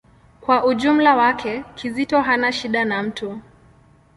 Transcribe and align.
Kwa 0.41 0.65
ujumla 0.65 1.15
wake, 1.15 1.63
Kizito 1.75 2.21
hana 2.21 2.51
shida 2.51 2.85
na 2.85 3.03
mtu. 3.03 3.39